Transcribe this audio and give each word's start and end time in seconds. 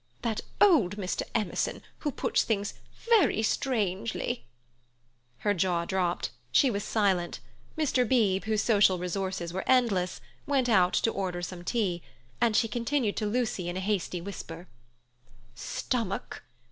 That 0.23 0.41
old 0.59 0.97
Mr. 0.97 1.21
Emerson, 1.35 1.83
who 1.99 2.11
puts 2.11 2.41
things 2.41 2.73
very 3.07 3.43
strangely—" 3.43 4.45
Her 5.37 5.53
jaw 5.53 5.85
dropped. 5.85 6.31
She 6.51 6.71
was 6.71 6.83
silent. 6.83 7.39
Mr. 7.77 8.03
Beebe, 8.09 8.45
whose 8.47 8.63
social 8.63 8.97
resources 8.97 9.53
were 9.53 9.63
endless, 9.67 10.19
went 10.47 10.67
out 10.69 10.93
to 10.93 11.11
order 11.11 11.43
some 11.43 11.63
tea, 11.63 12.01
and 12.41 12.55
she 12.55 12.67
continued 12.67 13.15
to 13.17 13.27
Lucy 13.27 13.69
in 13.69 13.77
a 13.77 13.79
hasty 13.79 14.21
whisper: 14.21 14.67
"Stomach. 15.53 16.41